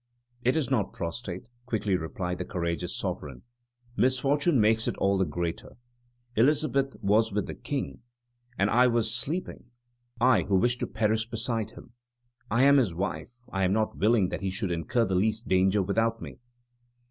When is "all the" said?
4.97-5.25